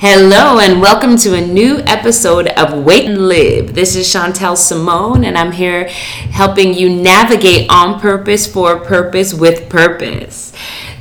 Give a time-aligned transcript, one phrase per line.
[0.00, 3.74] Hello and welcome to a new episode of Wait and Live.
[3.74, 9.68] This is Chantel Simone and I'm here helping you navigate on purpose for purpose with
[9.68, 10.52] purpose.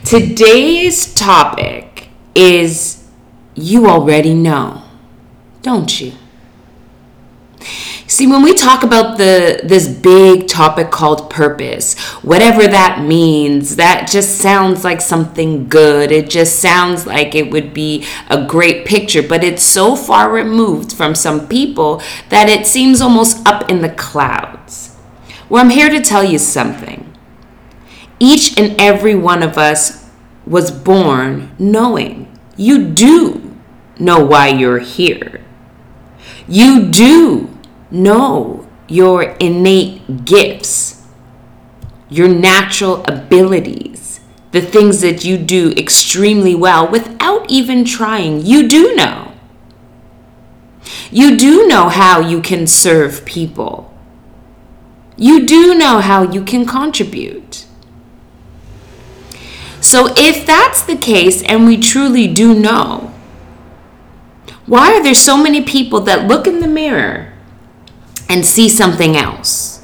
[0.04, 3.08] Today's topic is
[3.54, 4.82] you already know,
[5.62, 6.14] don't you?
[8.08, 14.08] See, when we talk about the this big topic called purpose, whatever that means, that
[14.10, 16.12] just sounds like something good.
[16.12, 20.94] It just sounds like it would be a great picture, but it's so far removed
[20.94, 24.96] from some people that it seems almost up in the clouds.
[25.50, 27.14] Well, I'm here to tell you something.
[28.20, 30.10] Each and every one of us
[30.46, 32.38] was born knowing.
[32.56, 33.56] You do
[34.00, 35.42] know why you're here.
[36.48, 37.58] You do
[37.92, 41.06] know your innate gifts,
[42.10, 44.20] your natural abilities,
[44.52, 48.46] the things that you do extremely well without even trying.
[48.46, 49.34] You do know.
[51.12, 53.94] You do know how you can serve people.
[55.18, 57.66] You do know how you can contribute.
[59.82, 63.14] So, if that's the case and we truly do know,
[64.66, 67.27] why are there so many people that look in the mirror
[68.30, 69.84] and see something else.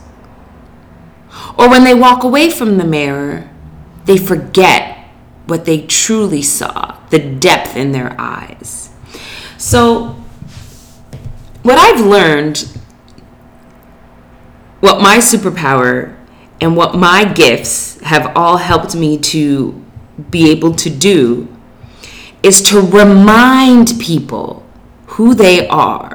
[1.58, 3.49] Or when they walk away from the mirror,
[4.05, 5.08] they forget
[5.45, 8.89] what they truly saw, the depth in their eyes.
[9.58, 10.16] So,
[11.61, 12.67] what I've learned,
[14.80, 16.17] what my superpower
[16.59, 19.83] and what my gifts have all helped me to
[20.30, 21.47] be able to do
[22.41, 24.66] is to remind people
[25.08, 26.12] who they are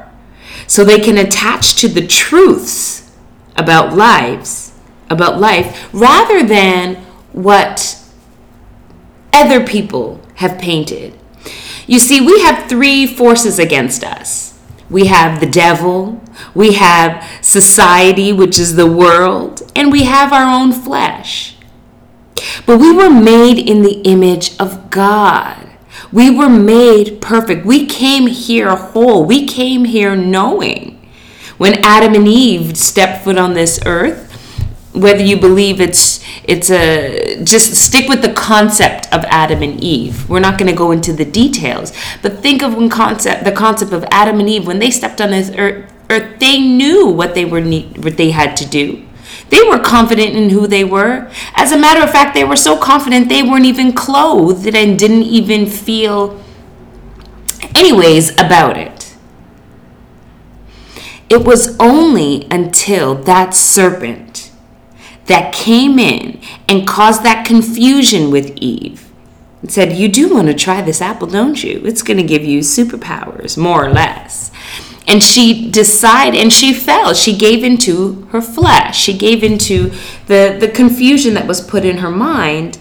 [0.69, 3.11] so they can attach to the truths
[3.55, 4.71] about lives,
[5.09, 6.95] about life, rather than
[7.33, 7.99] what
[9.33, 11.17] other people have painted.
[11.87, 14.59] You see, we have three forces against us.
[14.91, 16.21] We have the devil,
[16.53, 21.57] we have society, which is the world, and we have our own flesh.
[22.67, 25.68] But we were made in the image of God.
[26.11, 27.65] We were made perfect.
[27.65, 29.25] We came here whole.
[29.25, 30.95] We came here knowing.
[31.57, 34.29] When Adam and Eve stepped foot on this earth,
[34.93, 40.27] whether you believe it's it's a just stick with the concept of Adam and Eve.
[40.29, 43.91] We're not going to go into the details, but think of when concept the concept
[43.93, 47.45] of Adam and Eve when they stepped on this earth, earth they knew what they
[47.45, 49.05] were need, what they had to do.
[49.49, 51.31] They were confident in who they were.
[51.55, 55.23] As a matter of fact, they were so confident they weren't even clothed and didn't
[55.23, 56.41] even feel
[57.75, 59.15] anyways about it.
[61.29, 64.51] It was only until that serpent
[65.25, 69.07] that came in and caused that confusion with Eve
[69.61, 71.81] and said, You do want to try this apple, don't you?
[71.85, 74.51] It's going to give you superpowers, more or less
[75.09, 77.15] and she decided and she fell.
[77.15, 78.97] She gave into her flesh.
[78.97, 79.91] She gave into
[80.27, 82.77] the the confusion that was put in her mind.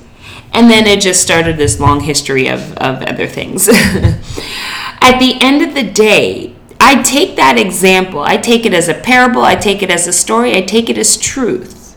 [0.53, 3.69] And then it just started this long history of, of other things.
[5.00, 8.21] At the end of the day i take that example.
[8.21, 9.43] I take it as a parable.
[9.43, 10.56] I take it as a story.
[10.56, 11.97] I take it as truth.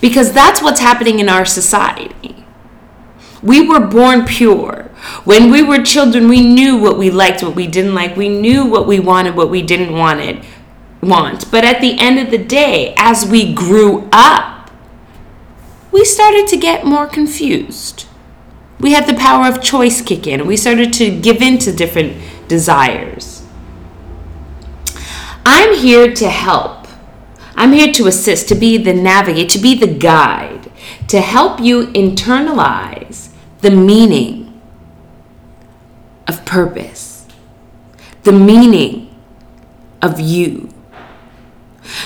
[0.00, 2.44] Because that's what's happening in our society.
[3.42, 4.87] We were born pure
[5.24, 8.16] when we were children, we knew what we liked, what we didn't like.
[8.16, 10.44] We knew what we wanted, what we didn't wanted,
[11.00, 11.50] want.
[11.50, 14.70] But at the end of the day, as we grew up,
[15.92, 18.06] we started to get more confused.
[18.80, 20.46] We had the power of choice kick in.
[20.46, 22.16] We started to give in to different
[22.48, 23.44] desires.
[25.44, 26.86] I'm here to help.
[27.56, 30.70] I'm here to assist, to be the navigate, to be the guide,
[31.08, 33.30] to help you internalize
[33.60, 34.37] the meaning
[36.48, 37.26] purpose,
[38.22, 39.14] the meaning
[40.00, 40.70] of you.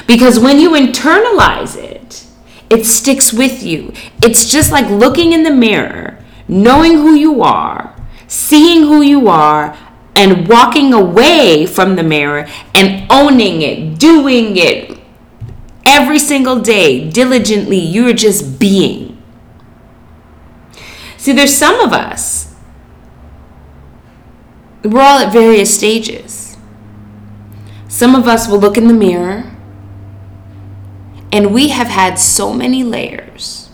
[0.06, 2.26] Because when you internalize it,
[2.68, 3.92] it sticks with you.
[4.22, 7.94] It's just like looking in the mirror, knowing who you are,
[8.26, 9.76] seeing who you are,
[10.16, 14.98] and walking away from the mirror and owning it, doing it
[15.86, 17.78] every single day diligently.
[17.78, 19.22] You're just being.
[21.16, 22.51] See, there's some of us
[24.84, 26.56] we're all at various stages.
[27.88, 29.50] Some of us will look in the mirror
[31.30, 33.70] and we have had so many layers,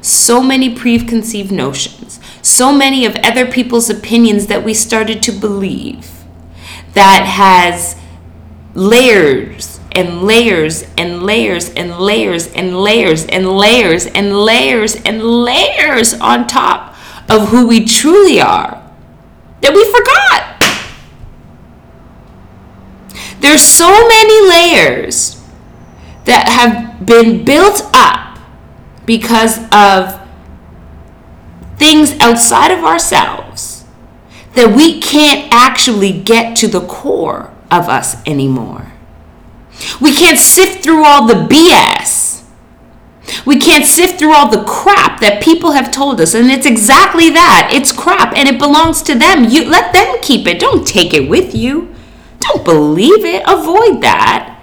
[0.00, 6.10] so many preconceived notions, so many of other people's opinions that we started to believe
[6.94, 7.96] that has
[8.74, 16.14] layers and layers and layers and layers and layers and layers and layers and layers
[16.14, 16.94] on top
[17.28, 18.77] of who we truly are
[19.60, 20.58] that we forgot.
[23.40, 25.42] There's so many layers
[26.24, 28.38] that have been built up
[29.06, 30.20] because of
[31.78, 33.84] things outside of ourselves
[34.54, 38.92] that we can't actually get to the core of us anymore.
[40.00, 42.27] We can't sift through all the BS.
[43.44, 46.34] We can't sift through all the crap that people have told us.
[46.34, 47.70] And it's exactly that.
[47.72, 49.44] It's crap and it belongs to them.
[49.44, 50.58] You let them keep it.
[50.58, 51.94] Don't take it with you.
[52.40, 53.42] Don't believe it.
[53.46, 54.54] Avoid that.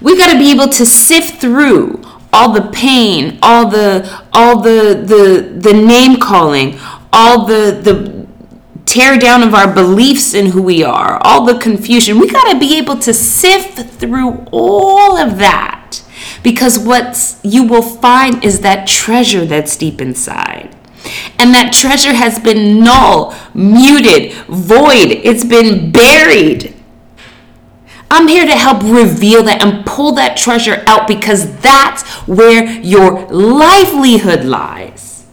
[0.00, 5.02] We got to be able to sift through all the pain, all the all the
[5.04, 6.78] the the name calling,
[7.12, 8.26] all the the
[8.86, 12.18] tear down of our beliefs in who we are, all the confusion.
[12.18, 15.79] We got to be able to sift through all of that
[16.42, 20.76] because what you will find is that treasure that's deep inside.
[21.38, 25.10] And that treasure has been null, muted, void.
[25.24, 26.74] It's been buried.
[28.10, 33.26] I'm here to help reveal that and pull that treasure out because that's where your
[33.28, 35.26] livelihood lies.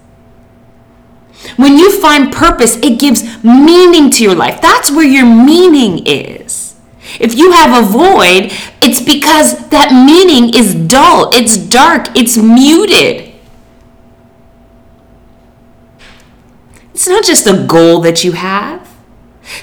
[1.56, 4.62] When you find purpose, it gives meaning to your life.
[4.62, 6.67] That's where your meaning is.
[7.20, 8.52] If you have a void,
[8.82, 13.34] it's because that meaning is dull, it's dark, it's muted.
[16.94, 18.88] It's not just a goal that you have.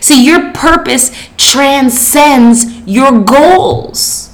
[0.01, 4.31] See, your purpose transcends your goals.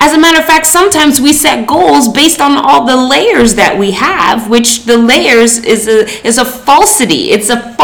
[0.00, 3.78] As a matter of fact, sometimes we set goals based on all the layers that
[3.78, 7.30] we have, which the layers is a, is a falsity.
[7.30, 7.74] It's a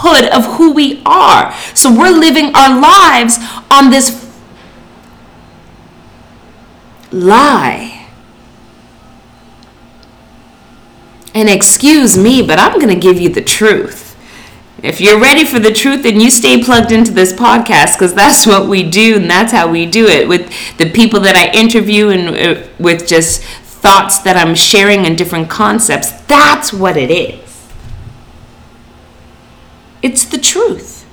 [0.00, 1.54] falsehood of who we are.
[1.74, 3.38] So we're living our lives
[3.70, 4.28] on this
[7.12, 8.00] lie
[11.32, 14.16] And excuse me, but I'm going to give you the truth.
[14.82, 18.46] If you're ready for the truth, then you stay plugged into this podcast because that's
[18.48, 22.08] what we do and that's how we do it with the people that I interview
[22.08, 26.10] and uh, with just thoughts that I'm sharing and different concepts.
[26.22, 27.39] That's what it is.
[30.02, 31.06] It's the truth.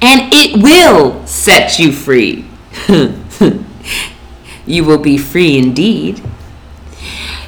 [0.00, 2.44] And it will set you free.
[4.66, 6.22] you will be free indeed.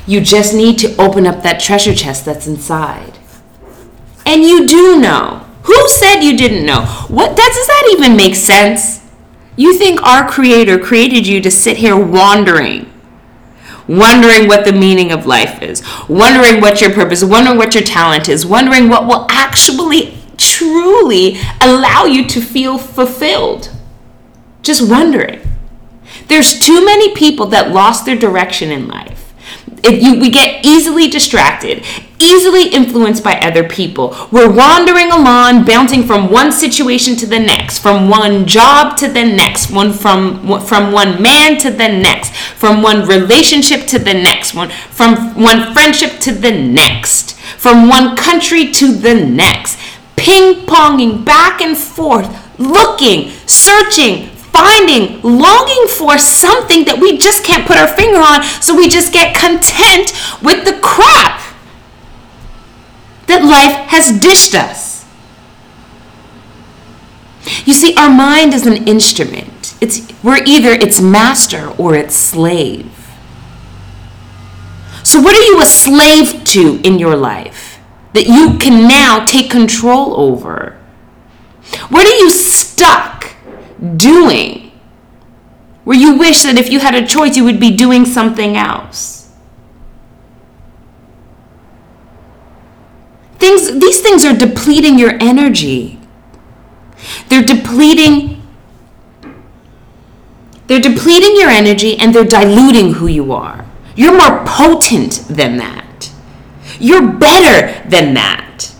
[0.06, 3.18] You just need to open up that treasure chest that's inside.
[4.24, 5.44] And you do know.
[5.64, 6.86] Who said you didn't know?
[7.08, 9.02] What does that even make sense?
[9.56, 12.87] You think our creator created you to sit here wandering,
[13.88, 18.28] wondering what the meaning of life is, wondering what your purpose, wondering what your talent
[18.28, 23.70] is, wondering what will actually truly allow you to feel fulfilled.
[24.62, 25.40] Just wondering.
[26.28, 29.27] There's too many people that lost their direction in life
[29.82, 31.84] if you, we get easily distracted,
[32.18, 34.16] easily influenced by other people.
[34.30, 39.24] We're wandering along, bouncing from one situation to the next, from one job to the
[39.24, 44.54] next, one from from one man to the next, from one relationship to the next,
[44.54, 49.78] one from one friendship to the next, from one country to the next,
[50.16, 52.28] ping-ponging back and forth,
[52.58, 54.27] looking, searching,
[54.58, 59.12] finding, longing for something that we just can't put our finger on, so we just
[59.12, 60.12] get content
[60.42, 61.40] with the crap
[63.26, 65.06] that life has dished us.
[67.64, 69.76] You see, our mind is an instrument.
[69.80, 72.92] It's, we're either its master or its slave.
[75.04, 77.78] So, what are you a slave to in your life
[78.12, 80.76] that you can now take control over?
[81.88, 83.17] What are you stuck
[83.96, 84.72] doing
[85.84, 89.32] where you wish that if you had a choice, you would be doing something else.
[93.38, 95.98] Things, these things are depleting your energy.
[97.28, 98.38] They're depleting
[100.66, 103.64] they're depleting your energy and they're diluting who you are.
[103.96, 106.12] You're more potent than that.
[106.78, 108.70] You're better than that.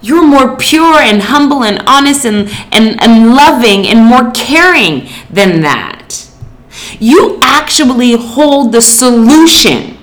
[0.00, 5.60] You're more pure and humble and honest and, and, and loving and more caring than
[5.62, 6.28] that.
[7.00, 9.98] You actually hold the solution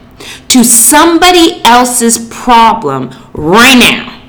[0.50, 4.22] to somebody else's problem right now.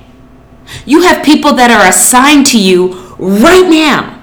[0.85, 4.14] You have people that are assigned to you right now.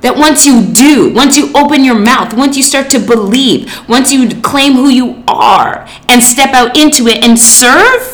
[0.00, 4.10] That once you do, once you open your mouth, once you start to believe, once
[4.10, 8.09] you claim who you are and step out into it and serve,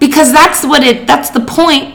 [0.00, 1.94] because that's what it that's the point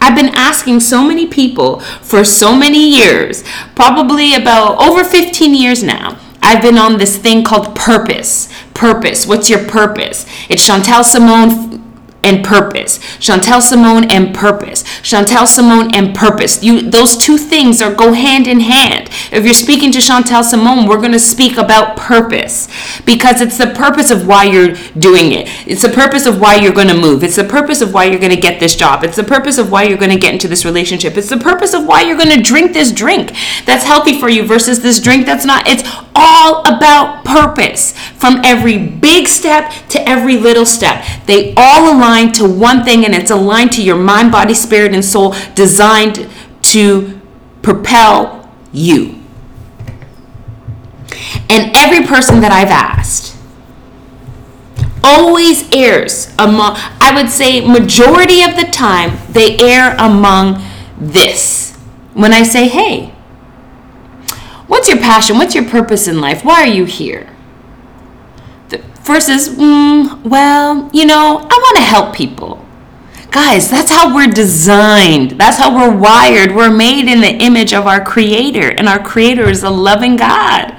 [0.00, 3.42] I've been asking so many people for so many years,
[3.74, 6.18] probably about over 15 years now.
[6.42, 8.52] I've been on this thing called purpose.
[8.74, 9.26] Purpose.
[9.26, 10.26] What's your purpose?
[10.48, 11.85] It's Chantel Simone
[12.26, 12.98] and purpose.
[13.18, 14.82] Chantel Simone and purpose.
[14.82, 16.62] Chantel Simone and purpose.
[16.62, 19.08] You those two things are go hand in hand.
[19.30, 22.68] If you're speaking to Chantel Simone, we're going to speak about purpose
[23.04, 25.48] because it's the purpose of why you're doing it.
[25.66, 27.22] It's the purpose of why you're going to move.
[27.22, 29.04] It's the purpose of why you're going to get this job.
[29.04, 31.16] It's the purpose of why you're going to get into this relationship.
[31.16, 33.32] It's the purpose of why you're going to drink this drink
[33.64, 35.68] that's healthy for you versus this drink that's not.
[35.68, 41.04] It's all about purpose from every big step to every little step.
[41.26, 45.04] They all align to one thing and it's aligned to your mind, body, spirit, and
[45.04, 46.28] soul designed
[46.62, 47.20] to
[47.62, 49.22] propel you.
[51.48, 53.36] And every person that I've asked
[55.04, 60.62] always errs among, I would say, majority of the time, they err among
[60.98, 61.76] this.
[62.14, 63.14] When I say, hey,
[64.66, 65.36] what's your passion?
[65.36, 66.44] What's your purpose in life?
[66.44, 67.35] Why are you here?
[69.06, 72.64] Versus, mm, well, you know, I want to help people.
[73.30, 75.32] Guys, that's how we're designed.
[75.32, 76.54] That's how we're wired.
[76.54, 80.76] We're made in the image of our Creator, and our Creator is a loving God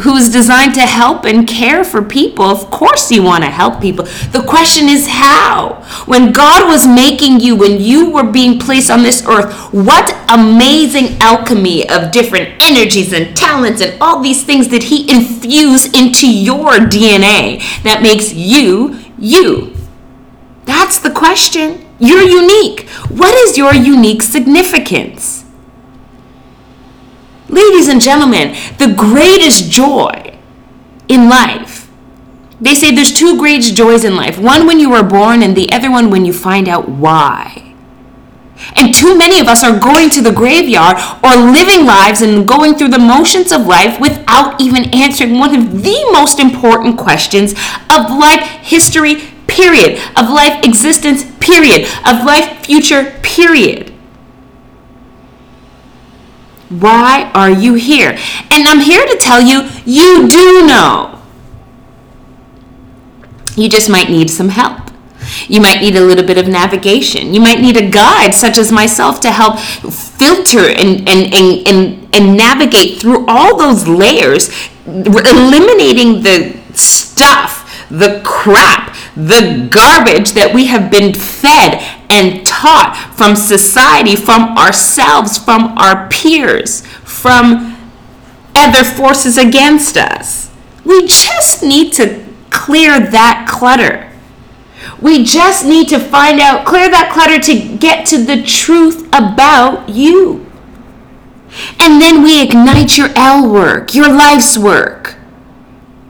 [0.00, 2.46] who is designed to help and care for people.
[2.46, 4.06] Of course, you want to help people.
[4.32, 5.84] The question is how.
[6.06, 11.18] When God was making you, when you were being placed on this earth, what amazing
[11.20, 16.72] alchemy of different energies and talents and all these things did He infuse into your
[16.72, 19.74] DNA that makes you you?
[20.64, 21.86] That's the question.
[21.98, 22.88] You're unique.
[23.10, 25.41] What is your unique significance?
[27.52, 30.38] Ladies and gentlemen, the greatest joy
[31.06, 31.90] in life.
[32.62, 35.70] They say there's two great joys in life one when you were born, and the
[35.70, 37.74] other one when you find out why.
[38.74, 42.74] And too many of us are going to the graveyard or living lives and going
[42.74, 47.52] through the motions of life without even answering one of the most important questions
[47.90, 49.16] of life history,
[49.46, 53.91] period, of life existence, period, of life future, period.
[56.80, 58.10] Why are you here?
[58.50, 61.20] And I'm here to tell you, you do know.
[63.56, 64.90] You just might need some help.
[65.48, 67.34] You might need a little bit of navigation.
[67.34, 72.14] You might need a guide, such as myself, to help filter and, and, and, and,
[72.14, 74.48] and navigate through all those layers,
[74.86, 83.34] eliminating the stuff, the crap, the garbage that we have been fed and taught from
[83.34, 87.76] society, from ourselves, from our peers, from
[88.54, 90.50] other forces against us.
[90.84, 94.10] We just need to clear that clutter.
[95.00, 99.88] We just need to find out, clear that clutter to get to the truth about
[99.88, 100.46] you.
[101.80, 105.16] And then we ignite your L work, your life's work,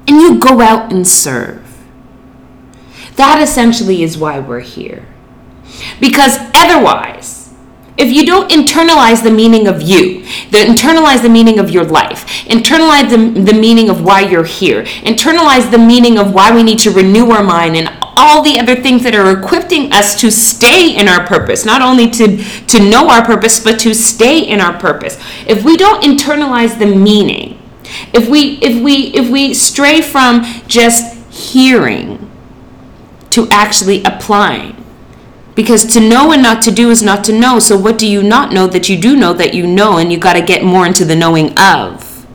[0.09, 1.61] and you go out and serve.
[3.17, 5.07] That essentially is why we're here.
[6.01, 7.43] Because otherwise,
[7.99, 12.27] if you don't internalize the meaning of you, the, internalize the meaning of your life,
[12.47, 16.79] internalize the, the meaning of why you're here, internalize the meaning of why we need
[16.81, 20.97] to renew our mind and all the other things that are equipping us to stay
[20.97, 24.79] in our purpose, not only to, to know our purpose, but to stay in our
[24.79, 25.19] purpose.
[25.47, 27.59] If we don't internalize the meaning,
[28.13, 32.31] if we if we if we stray from just hearing
[33.31, 34.82] to actually applying.
[35.55, 37.59] Because to know and not to do is not to know.
[37.59, 40.19] So, what do you not know that you do know that you know, and you
[40.19, 42.27] got to get more into the knowing of?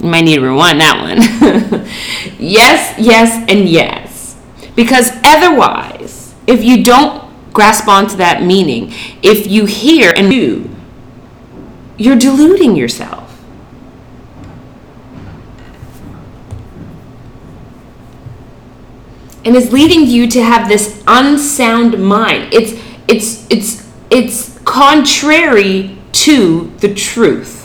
[0.00, 1.86] You might need to rewind that one.
[2.38, 4.36] yes, yes, and yes.
[4.74, 8.92] Because otherwise, if you don't grasp onto that meaning,
[9.22, 10.68] if you hear and do,
[11.96, 13.21] you're deluding yourself.
[19.44, 22.52] And is leading you to have this unsound mind.
[22.52, 22.72] It's
[23.08, 27.58] it's it's it's contrary to the truth.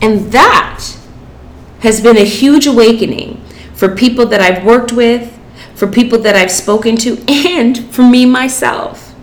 [0.00, 0.84] And that
[1.80, 3.40] has been a huge awakening
[3.74, 5.38] for people that I've worked with,
[5.74, 9.14] for people that I've spoken to, and for me myself.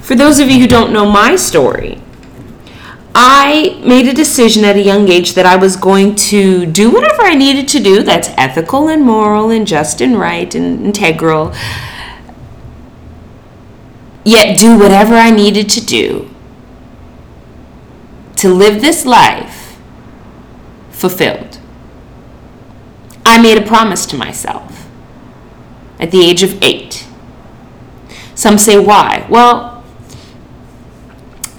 [0.00, 2.00] For those of you who don't know my story,
[3.14, 7.22] I made a decision at a young age that I was going to do whatever
[7.22, 11.52] I needed to do that's ethical and moral and just and right and integral,
[14.24, 16.30] yet do whatever I needed to do
[18.36, 19.78] to live this life
[20.90, 21.58] fulfilled.
[23.26, 24.88] I made a promise to myself
[26.00, 27.06] at the age of eight.
[28.34, 29.26] Some say, why?
[29.28, 29.71] Well,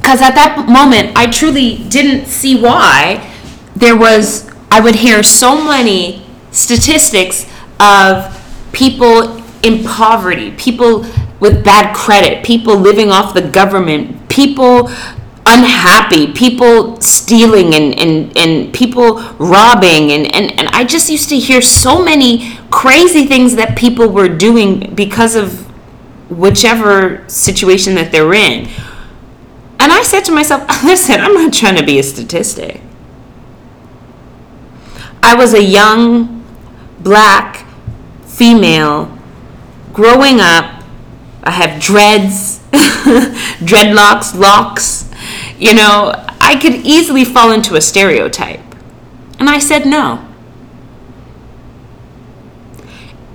[0.03, 3.31] because at that moment, I truly didn't see why
[3.73, 8.37] there was I would hear so many statistics of
[8.73, 11.05] people in poverty, people
[11.39, 14.89] with bad credit, people living off the government, people
[15.45, 20.11] unhappy, people stealing and, and, and people robbing.
[20.11, 24.29] And, and, and I just used to hear so many crazy things that people were
[24.29, 25.61] doing because of
[26.29, 28.69] whichever situation that they're in.
[29.83, 32.79] And I said to myself, listen, I'm not trying to be a statistic.
[35.21, 36.45] I was a young,
[37.01, 37.67] black,
[38.25, 39.17] female
[39.91, 40.85] growing up.
[41.43, 42.59] I have dreads,
[43.59, 45.11] dreadlocks, locks.
[45.59, 48.61] You know, I could easily fall into a stereotype.
[49.37, 50.25] And I said no.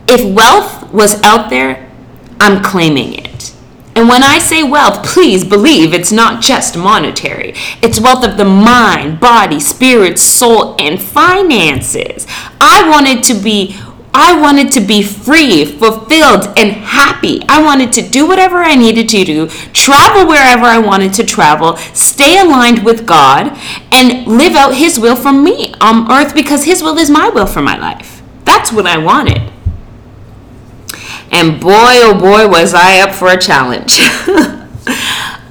[0.08, 1.90] If wealth was out there,
[2.40, 3.27] I'm claiming it.
[3.98, 7.54] And when I say wealth, please believe it's not just monetary.
[7.82, 12.24] It's wealth of the mind, body, spirit, soul, and finances.
[12.60, 13.76] I wanted to be
[14.14, 17.42] I wanted to be free, fulfilled, and happy.
[17.48, 21.76] I wanted to do whatever I needed to do, travel wherever I wanted to travel,
[21.76, 23.58] stay aligned with God,
[23.90, 27.46] and live out His will for me on earth because His will is my will
[27.46, 28.22] for my life.
[28.44, 29.42] That's what I wanted.
[31.30, 33.98] And boy, oh boy, was I up for a challenge.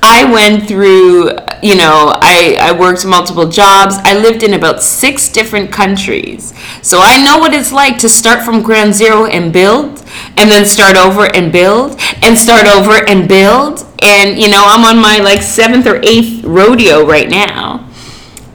[0.09, 1.31] I went through,
[1.61, 3.95] you know, I, I worked multiple jobs.
[3.99, 6.53] I lived in about six different countries.
[6.81, 10.03] So I know what it's like to start from ground zero and build,
[10.37, 13.85] and then start over and build, and start over and build.
[14.01, 17.89] And, you know, I'm on my like seventh or eighth rodeo right now.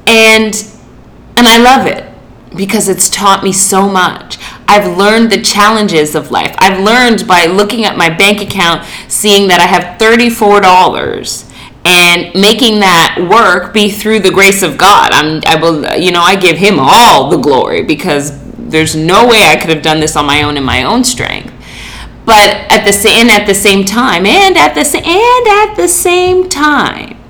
[0.07, 0.55] And
[1.37, 2.13] and I love it
[2.55, 4.39] because it's taught me so much.
[4.73, 6.55] I've learned the challenges of life.
[6.57, 11.53] I've learned by looking at my bank account, seeing that I have $34
[11.85, 15.13] and making that work be through the grace of God.
[15.13, 19.45] I'm I will you know, I give him all the glory because there's no way
[19.45, 21.53] I could have done this on my own in my own strength.
[22.25, 26.49] But at the same at the same time and at the and at the same
[26.49, 27.22] time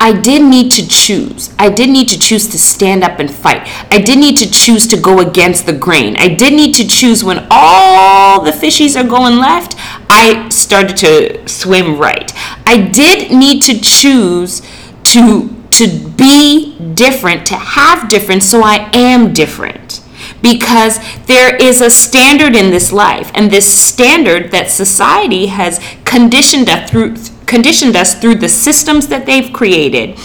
[0.00, 1.52] I did need to choose.
[1.58, 3.62] I did need to choose to stand up and fight.
[3.92, 6.16] I did need to choose to go against the grain.
[6.18, 9.74] I did need to choose when all the fishies are going left,
[10.08, 12.32] I started to swim right.
[12.64, 14.62] I did need to choose
[15.04, 20.02] to to be different, to have different so I am different.
[20.40, 26.68] Because there is a standard in this life, and this standard that society has conditioned
[26.68, 27.16] us through
[27.48, 30.18] conditioned us through the systems that they've created,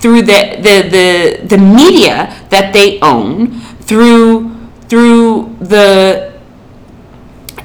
[0.00, 4.56] through the, the, the, the media that they own, through,
[4.88, 6.32] through the,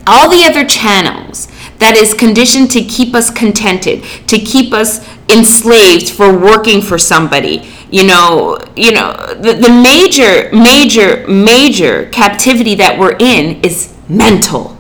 [0.06, 1.48] all the other channels
[1.80, 7.70] that is conditioned to keep us contented, to keep us enslaved for working for somebody.
[7.90, 14.78] You know, you know, the, the major, major, major captivity that we're in is mental.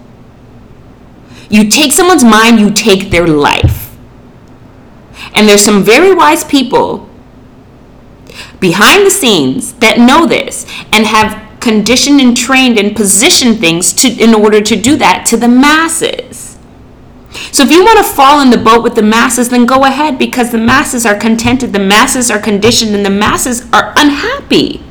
[1.50, 3.85] You take someone's mind, you take their life.
[5.34, 7.10] And there's some very wise people
[8.60, 14.08] behind the scenes that know this and have conditioned and trained and positioned things to
[14.08, 16.58] in order to do that to the masses.
[17.52, 20.18] So if you want to fall in the boat with the masses, then go ahead
[20.18, 24.84] because the masses are contented, the masses are conditioned, and the masses are unhappy.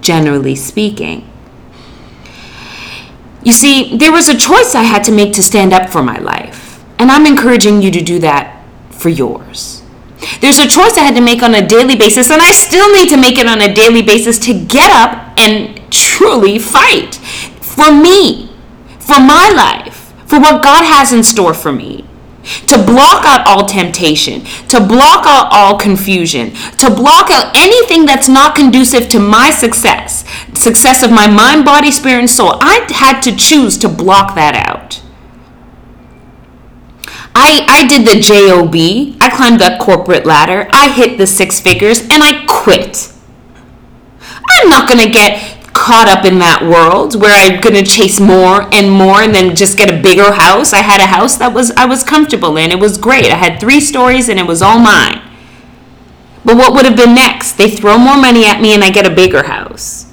[0.00, 1.30] Generally speaking.
[3.42, 6.18] You see, there was a choice I had to make to stand up for my
[6.18, 6.63] life.
[6.98, 9.82] And I'm encouraging you to do that for yours.
[10.40, 13.08] There's a choice I had to make on a daily basis, and I still need
[13.10, 18.50] to make it on a daily basis to get up and truly fight for me,
[18.98, 22.06] for my life, for what God has in store for me.
[22.68, 28.28] To block out all temptation, to block out all confusion, to block out anything that's
[28.28, 32.58] not conducive to my success, success of my mind, body, spirit, and soul.
[32.60, 35.00] I had to choose to block that out.
[37.34, 39.18] I, I did the JOB.
[39.20, 40.68] I climbed that corporate ladder.
[40.72, 43.12] I hit the six figures and I quit.
[44.48, 48.20] I'm not going to get caught up in that world where I'm going to chase
[48.20, 50.72] more and more and then just get a bigger house.
[50.72, 52.70] I had a house that was I was comfortable in.
[52.70, 53.26] It was great.
[53.26, 55.20] I had 3 stories and it was all mine.
[56.44, 57.52] But what would have been next?
[57.52, 60.12] They throw more money at me and I get a bigger house.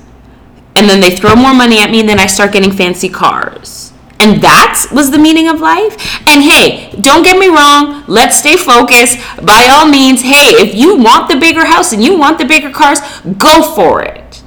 [0.76, 3.91] And then they throw more money at me and then I start getting fancy cars
[4.22, 5.94] and that was the meaning of life.
[6.30, 9.18] And hey, don't get me wrong, let's stay focused.
[9.44, 12.70] By all means, hey, if you want the bigger house and you want the bigger
[12.70, 13.00] cars,
[13.38, 14.44] go for it.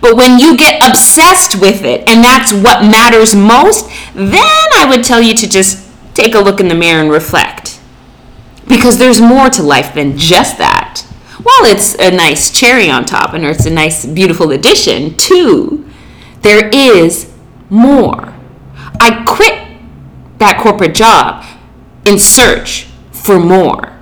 [0.00, 5.04] But when you get obsessed with it and that's what matters most, then I would
[5.04, 7.80] tell you to just take a look in the mirror and reflect.
[8.68, 11.00] Because there's more to life than just that.
[11.42, 15.84] while it's a nice cherry on top and it's a nice, beautiful addition too,
[16.40, 17.32] there is
[17.68, 18.33] more.
[19.00, 19.78] I quit
[20.38, 21.44] that corporate job
[22.06, 23.92] in search for more,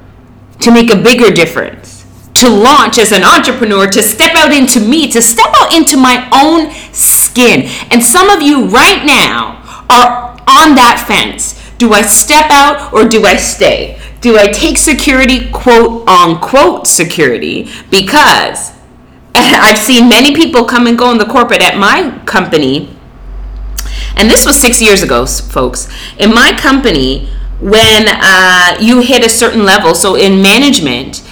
[0.61, 5.11] to make a bigger difference, to launch as an entrepreneur, to step out into me,
[5.13, 7.69] to step out into my own skin.
[7.91, 11.59] And some of you right now are on that fence.
[11.79, 14.01] Do I step out or do I stay?
[14.21, 17.71] Do I take security, quote unquote security?
[17.91, 18.73] Because
[19.35, 22.97] I've seen many people come and go in the corporate at my company.
[24.17, 25.89] And this was six years ago, folks.
[26.19, 27.29] In my company,
[27.61, 31.23] when uh, you hit a certain level, so in management,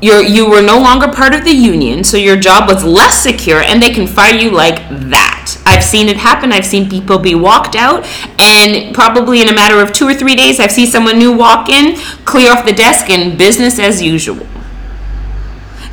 [0.00, 3.60] you're, you were no longer part of the union, so your job was less secure,
[3.60, 5.56] and they can fire you like that.
[5.64, 6.52] I've seen it happen.
[6.52, 8.04] I've seen people be walked out,
[8.40, 11.68] and probably in a matter of two or three days, I've seen someone new walk
[11.68, 14.44] in, clear off the desk, and business as usual.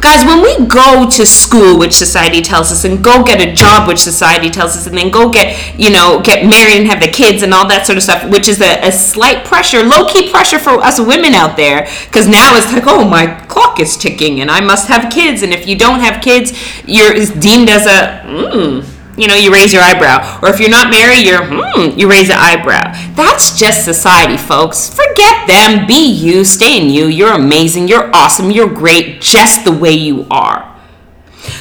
[0.02, 3.86] Guys, when we go to school, which society tells us, and go get a job,
[3.86, 7.08] which society tells us, and then go get, you know, get married and have the
[7.08, 10.32] kids and all that sort of stuff, which is a, a slight pressure, low key
[10.32, 14.40] pressure for us women out there, because now it's like, oh, my clock is ticking
[14.40, 15.44] and I must have kids.
[15.44, 16.54] And if you don't have kids,
[16.86, 20.40] you're deemed as a, mm, you know, you raise your eyebrow.
[20.42, 22.94] Or if you're not married, you're, hmm, you raise an eyebrow.
[23.16, 24.90] That's just society, folks.
[24.90, 25.86] Forget them.
[25.88, 26.46] Be you.
[26.46, 27.08] Stay in you.
[27.08, 27.88] You're amazing.
[27.88, 28.52] You're awesome.
[28.52, 30.80] You're great just the way you are.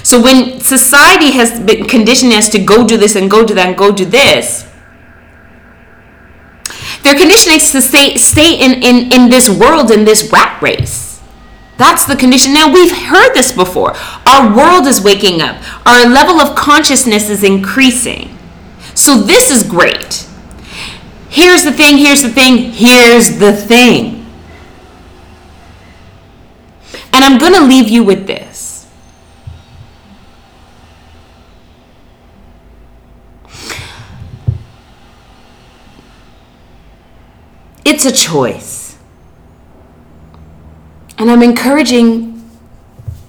[0.02, 3.68] So when society has been conditioning us to go do this and go do that
[3.68, 4.66] and go do this,
[7.02, 11.07] they're conditioning us to stay, stay in, in, in this world, in this rat race.
[11.78, 12.52] That's the condition.
[12.52, 13.94] Now, we've heard this before.
[14.26, 18.36] Our world is waking up, our level of consciousness is increasing.
[18.94, 20.28] So, this is great.
[21.30, 24.26] Here's the thing, here's the thing, here's the thing.
[27.12, 28.90] And I'm going to leave you with this.
[37.84, 38.77] It's a choice.
[41.18, 42.48] And I'm encouraging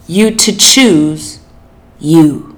[0.08, 1.40] you to choose
[2.00, 2.58] you,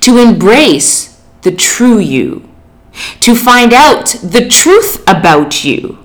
[0.00, 2.48] to embrace the true you,
[3.20, 5.98] to find out the truth about you.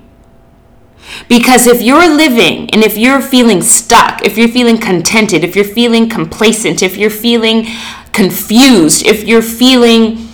[1.28, 5.64] Because if you're living and if you're feeling stuck, if you're feeling contented, if you're
[5.64, 7.66] feeling complacent, if you're feeling
[8.12, 10.28] confused, if you're feeling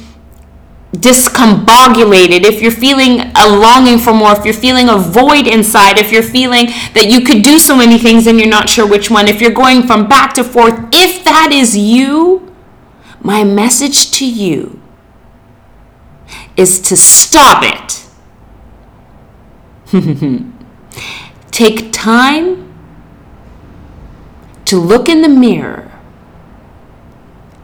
[0.93, 6.11] discombobulated, if you're feeling a longing for more, if you're feeling a void inside, if
[6.11, 9.29] you're feeling that you could do so many things and you're not sure which one,
[9.29, 12.55] if you're going from back to forth, if that is you,
[13.21, 14.81] my message to you
[16.57, 18.05] is to stop it.
[21.51, 22.73] Take time
[24.65, 25.91] to look in the mirror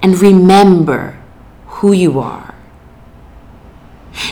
[0.02, 1.18] and remember
[1.66, 2.43] who you are.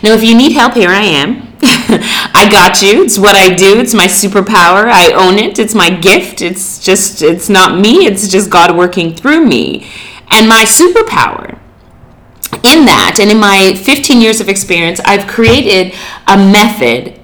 [0.03, 1.53] Now, if you need help, here I am.
[1.63, 3.05] I got you.
[3.05, 3.79] It's what I do.
[3.79, 4.91] It's my superpower.
[4.91, 5.59] I own it.
[5.59, 6.43] It's my gift.
[6.43, 8.07] It's just, it's not me.
[8.07, 9.87] It's just God working through me.
[10.31, 11.59] And my superpower
[12.65, 15.95] in that, and in my 15 years of experience, I've created
[16.27, 17.21] a method.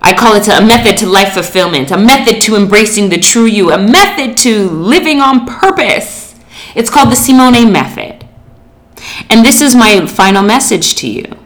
[0.00, 3.70] I call it a method to life fulfillment, a method to embracing the true you,
[3.70, 6.34] a method to living on purpose.
[6.74, 8.26] It's called the Simone Method.
[9.30, 11.41] And this is my final message to you.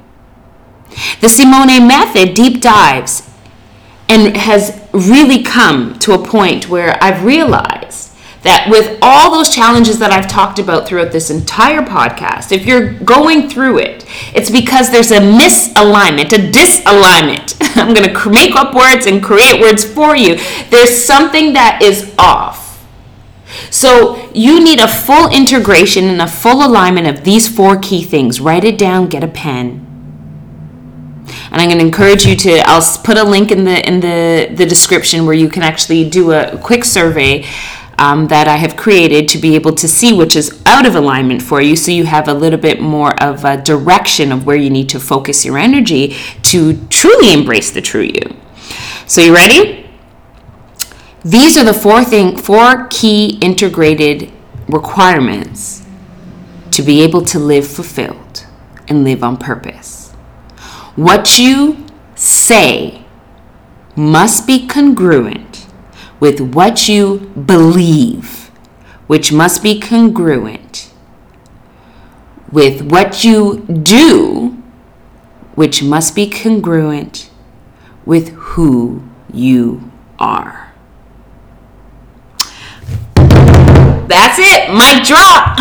[1.21, 3.29] The Simone method deep dives
[4.09, 9.99] and has really come to a point where I've realized that with all those challenges
[9.99, 14.91] that I've talked about throughout this entire podcast, if you're going through it, it's because
[14.91, 17.57] there's a misalignment, a disalignment.
[17.77, 20.39] I'm going to make up words and create words for you.
[20.71, 22.87] There's something that is off.
[23.71, 28.41] So you need a full integration and a full alignment of these four key things.
[28.41, 29.86] Write it down, get a pen
[31.57, 32.59] and I'm going to encourage you to.
[32.69, 36.33] I'll put a link in the in the the description where you can actually do
[36.33, 37.47] a quick survey.
[37.99, 41.40] Um, that I have created to be able to see which is out of alignment
[41.40, 44.69] for you so you have a little bit more of a direction of where you
[44.69, 48.37] need to focus your energy to truly embrace the true you.
[49.07, 49.88] So, you ready?
[51.25, 54.31] These are the four thing, four key integrated
[54.69, 55.87] requirements
[56.73, 58.45] to be able to live fulfilled
[58.88, 59.96] and live on purpose.
[60.97, 63.05] What you say
[63.95, 65.67] must be congruent
[66.21, 68.51] with what you believe,
[69.07, 70.91] which must be congruent
[72.51, 74.57] with what you do,
[75.55, 77.29] which must be congruent
[78.07, 80.65] with who you are.
[84.16, 84.70] That's it.
[84.72, 85.57] Mic drop.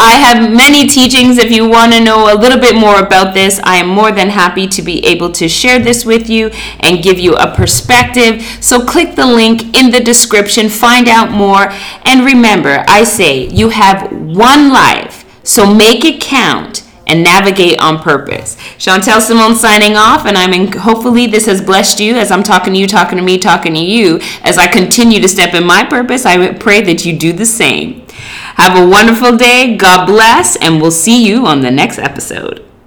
[0.00, 1.36] I have many teachings.
[1.36, 4.28] If you want to know a little bit more about this, I am more than
[4.28, 8.42] happy to be able to share this with you and give you a perspective.
[8.60, 11.72] So click the link in the description, find out more.
[12.04, 17.98] And remember, I say you have one life, so make it count and navigate on
[17.98, 18.56] purpose.
[18.78, 22.74] Chantel Simone signing off, and I'm in, hopefully this has blessed you as I'm talking
[22.74, 24.20] to you, talking to me, talking to you.
[24.42, 28.06] As I continue to step in my purpose, I pray that you do the same.
[28.56, 29.76] Have a wonderful day.
[29.76, 32.67] God bless, and we'll see you on the next episode.